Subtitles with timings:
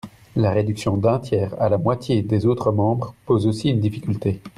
[0.35, 4.41] La réduction d’un tiers à la moitié des autres membres pose aussi une difficulté.